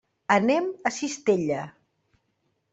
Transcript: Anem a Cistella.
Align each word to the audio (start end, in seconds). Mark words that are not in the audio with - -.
Anem 0.35 0.69
a 0.89 0.93
Cistella. 0.95 1.61